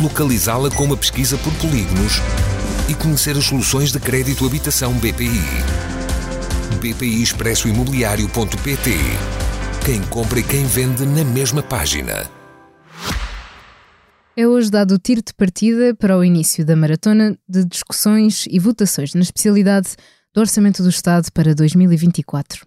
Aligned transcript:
localizá-la 0.00 0.70
com 0.70 0.84
uma 0.84 0.96
pesquisa 0.96 1.38
por 1.38 1.52
polígonos 1.54 2.20
e 2.88 2.94
conhecer 2.94 3.36
as 3.36 3.44
soluções 3.44 3.90
de 3.90 3.98
crédito 3.98 4.46
habitação 4.46 4.92
BPI. 4.94 5.40
BPI 6.80 7.22
Expresso 7.22 7.68
Imobiliário.pt 7.68 8.90
Quem 9.84 10.02
compra 10.02 10.40
e 10.40 10.42
quem 10.42 10.64
vende 10.66 11.04
na 11.06 11.24
mesma 11.24 11.62
página. 11.62 12.30
É 14.36 14.46
hoje 14.46 14.70
dado 14.70 14.92
o 14.92 14.98
tiro 14.98 15.22
de 15.22 15.32
partida 15.32 15.94
para 15.94 16.18
o 16.18 16.22
início 16.22 16.64
da 16.64 16.76
maratona 16.76 17.38
de 17.48 17.64
discussões 17.64 18.44
e 18.50 18.58
votações 18.58 19.14
na 19.14 19.22
especialidade 19.22 19.96
do 20.34 20.40
Orçamento 20.40 20.82
do 20.82 20.90
Estado 20.90 21.32
para 21.32 21.54
2024. 21.54 22.66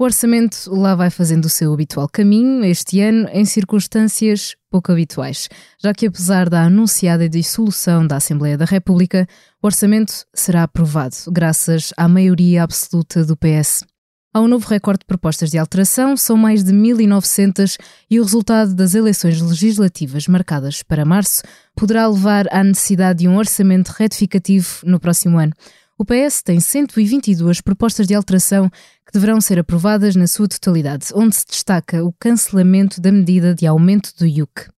O 0.00 0.04
orçamento 0.04 0.72
lá 0.72 0.94
vai 0.94 1.10
fazendo 1.10 1.46
o 1.46 1.48
seu 1.48 1.74
habitual 1.74 2.08
caminho 2.08 2.64
este 2.64 3.00
ano 3.00 3.28
em 3.32 3.44
circunstâncias 3.44 4.54
pouco 4.70 4.92
habituais, 4.92 5.48
já 5.82 5.92
que 5.92 6.06
apesar 6.06 6.48
da 6.48 6.62
anunciada 6.62 7.28
dissolução 7.28 8.06
da 8.06 8.14
Assembleia 8.14 8.56
da 8.56 8.64
República, 8.64 9.26
o 9.60 9.66
orçamento 9.66 10.24
será 10.32 10.62
aprovado 10.62 11.16
graças 11.32 11.92
à 11.96 12.06
maioria 12.06 12.62
absoluta 12.62 13.24
do 13.24 13.36
PS. 13.36 13.84
Há 14.32 14.40
um 14.40 14.46
novo 14.46 14.68
recorde 14.68 15.00
de 15.00 15.06
propostas 15.06 15.50
de 15.50 15.58
alteração, 15.58 16.16
são 16.16 16.36
mais 16.36 16.62
de 16.62 16.72
1.900 16.72 17.76
e 18.08 18.20
o 18.20 18.22
resultado 18.22 18.76
das 18.76 18.94
eleições 18.94 19.40
legislativas 19.40 20.28
marcadas 20.28 20.80
para 20.80 21.04
março 21.04 21.42
poderá 21.74 22.06
levar 22.06 22.46
à 22.52 22.62
necessidade 22.62 23.18
de 23.20 23.28
um 23.28 23.36
orçamento 23.36 23.88
retificativo 23.88 24.78
no 24.84 25.00
próximo 25.00 25.38
ano. 25.38 25.52
O 26.00 26.04
PS 26.04 26.42
tem 26.44 26.60
122 26.60 27.60
propostas 27.60 28.06
de 28.06 28.14
alteração 28.14 28.70
que 28.70 29.12
deverão 29.12 29.40
ser 29.40 29.58
aprovadas 29.58 30.14
na 30.14 30.28
sua 30.28 30.46
totalidade, 30.46 31.06
onde 31.12 31.34
se 31.34 31.44
destaca 31.44 32.04
o 32.04 32.12
cancelamento 32.20 33.00
da 33.00 33.10
medida 33.10 33.52
de 33.52 33.66
aumento 33.66 34.14
do 34.16 34.24
IUC. 34.24 34.70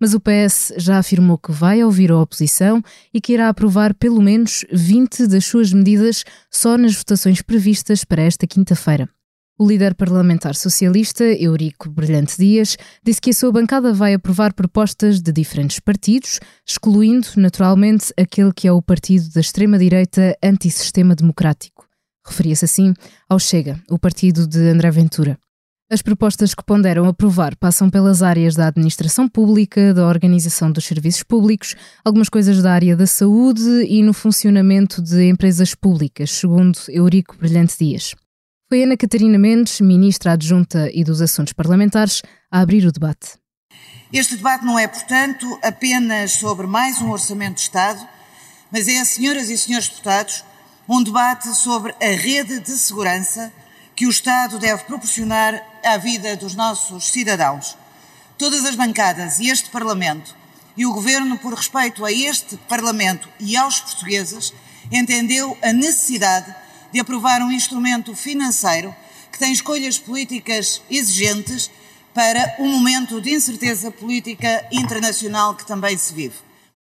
Mas 0.00 0.14
o 0.14 0.20
PS 0.20 0.72
já 0.76 0.98
afirmou 0.98 1.36
que 1.36 1.50
vai 1.50 1.82
ouvir 1.82 2.12
a 2.12 2.20
oposição 2.20 2.80
e 3.12 3.20
que 3.20 3.32
irá 3.32 3.48
aprovar 3.48 3.92
pelo 3.92 4.22
menos 4.22 4.64
20 4.72 5.26
das 5.26 5.46
suas 5.46 5.72
medidas 5.72 6.22
só 6.48 6.78
nas 6.78 6.94
votações 6.94 7.42
previstas 7.42 8.04
para 8.04 8.22
esta 8.22 8.46
quinta-feira. 8.46 9.08
O 9.60 9.66
líder 9.66 9.96
parlamentar 9.96 10.54
socialista, 10.54 11.24
Eurico 11.24 11.90
Brilhante 11.90 12.38
Dias, 12.38 12.76
disse 13.02 13.20
que 13.20 13.30
a 13.30 13.34
sua 13.34 13.50
bancada 13.50 13.92
vai 13.92 14.14
aprovar 14.14 14.54
propostas 14.54 15.20
de 15.20 15.32
diferentes 15.32 15.80
partidos, 15.80 16.38
excluindo, 16.64 17.26
naturalmente, 17.36 18.14
aquele 18.16 18.52
que 18.52 18.68
é 18.68 18.72
o 18.72 18.80
partido 18.80 19.28
da 19.30 19.40
extrema-direita 19.40 20.38
antissistema 20.40 21.16
democrático. 21.16 21.88
Referia-se 22.24 22.66
assim 22.66 22.94
ao 23.28 23.40
Chega, 23.40 23.82
o 23.90 23.98
partido 23.98 24.46
de 24.46 24.60
André 24.60 24.92
Ventura. 24.92 25.36
As 25.90 26.02
propostas 26.02 26.54
que 26.54 26.62
ponderam 26.62 27.06
aprovar 27.06 27.56
passam 27.56 27.90
pelas 27.90 28.22
áreas 28.22 28.54
da 28.54 28.68
administração 28.68 29.28
pública, 29.28 29.92
da 29.92 30.06
organização 30.06 30.70
dos 30.70 30.84
serviços 30.84 31.24
públicos, 31.24 31.74
algumas 32.04 32.28
coisas 32.28 32.62
da 32.62 32.72
área 32.72 32.96
da 32.96 33.08
saúde 33.08 33.84
e 33.88 34.04
no 34.04 34.12
funcionamento 34.12 35.02
de 35.02 35.28
empresas 35.28 35.74
públicas, 35.74 36.30
segundo 36.30 36.78
Eurico 36.88 37.36
Brilhante 37.36 37.74
Dias. 37.76 38.14
Foi 38.70 38.82
Ana 38.82 38.98
Catarina 38.98 39.38
Mendes, 39.38 39.80
ministra 39.80 40.32
adjunta 40.32 40.90
e 40.92 41.02
dos 41.02 41.22
Assuntos 41.22 41.54
Parlamentares, 41.54 42.20
a 42.50 42.60
abrir 42.60 42.84
o 42.84 42.92
debate. 42.92 43.38
Este 44.12 44.36
debate 44.36 44.62
não 44.62 44.78
é, 44.78 44.86
portanto, 44.86 45.58
apenas 45.62 46.32
sobre 46.32 46.66
mais 46.66 47.00
um 47.00 47.10
orçamento 47.10 47.54
de 47.54 47.62
Estado, 47.62 48.06
mas 48.70 48.86
é, 48.86 49.02
senhoras 49.06 49.48
e 49.48 49.56
senhores 49.56 49.88
deputados, 49.88 50.44
um 50.86 51.02
debate 51.02 51.48
sobre 51.56 51.92
a 51.92 52.14
rede 52.14 52.60
de 52.60 52.72
segurança 52.72 53.50
que 53.96 54.06
o 54.06 54.10
Estado 54.10 54.58
deve 54.58 54.84
proporcionar 54.84 55.62
à 55.82 55.96
vida 55.96 56.36
dos 56.36 56.54
nossos 56.54 57.10
cidadãos. 57.10 57.74
Todas 58.36 58.66
as 58.66 58.74
bancadas 58.74 59.38
e 59.38 59.48
este 59.48 59.70
Parlamento 59.70 60.36
e 60.76 60.84
o 60.84 60.92
Governo, 60.92 61.38
por 61.38 61.54
respeito 61.54 62.04
a 62.04 62.12
este 62.12 62.58
Parlamento 62.68 63.30
e 63.40 63.56
aos 63.56 63.80
portugueses, 63.80 64.52
entendeu 64.92 65.56
a 65.62 65.72
necessidade 65.72 66.54
de 66.92 67.00
aprovar 67.00 67.42
um 67.42 67.52
instrumento 67.52 68.14
financeiro 68.14 68.94
que 69.30 69.38
tem 69.38 69.52
escolhas 69.52 69.98
políticas 69.98 70.82
exigentes 70.90 71.70
para 72.14 72.56
um 72.58 72.68
momento 72.68 73.20
de 73.20 73.30
incerteza 73.30 73.90
política 73.90 74.66
internacional 74.72 75.54
que 75.54 75.66
também 75.66 75.96
se 75.96 76.12
vive. 76.12 76.34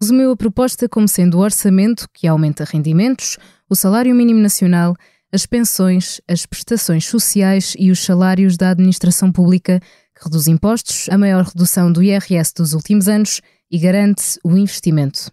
Resumiu 0.00 0.32
a 0.32 0.36
proposta 0.36 0.88
como 0.88 1.08
sendo 1.08 1.38
o 1.38 1.40
orçamento 1.40 2.08
que 2.12 2.26
aumenta 2.26 2.64
rendimentos, 2.64 3.38
o 3.70 3.74
salário 3.74 4.14
mínimo 4.14 4.40
nacional, 4.40 4.94
as 5.32 5.46
pensões, 5.46 6.20
as 6.28 6.44
prestações 6.44 7.06
sociais 7.06 7.74
e 7.78 7.90
os 7.90 8.04
salários 8.04 8.56
da 8.56 8.70
administração 8.70 9.32
pública, 9.32 9.80
que 9.80 10.24
reduz 10.24 10.46
impostos, 10.46 11.08
a 11.08 11.16
maior 11.16 11.44
redução 11.44 11.90
do 11.90 12.02
IRS 12.02 12.52
dos 12.54 12.72
últimos 12.72 13.08
anos 13.08 13.40
e 13.70 13.78
garante 13.78 14.38
o 14.44 14.56
investimento. 14.56 15.32